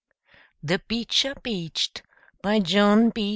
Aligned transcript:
THE 0.63 0.79
BEECHER 0.79 1.35
BEACHED 1.43 2.01
BY 2.41 2.59
JOHN 2.61 3.09
B. 3.11 3.29